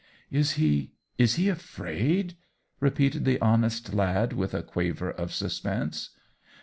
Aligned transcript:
"Is 0.31 0.53
he— 0.53 0.93
is 1.19 1.35
he 1.35 1.47
afraid 1.47 2.29
T^ 2.29 2.35
repeated 2.79 3.23
the 3.23 3.37
hon 3.39 3.63
est 3.65 3.93
lad, 3.93 4.33
with 4.33 4.55
a 4.55 4.63
quaver 4.63 5.11
of 5.11 5.31
suspense. 5.31 6.09